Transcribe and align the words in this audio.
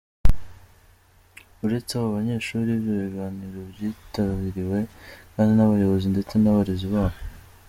Uretse 1.65 1.91
abo 1.95 2.07
banyeshuri, 2.17 2.69
ibyo 2.77 2.93
biganiro 3.01 3.59
byitabiriwe 3.71 4.79
kandi 5.33 5.51
n’abayobozi 5.55 6.05
ndetse 6.13 6.33
n’abarezi 6.37 6.87
babo. 6.95 7.17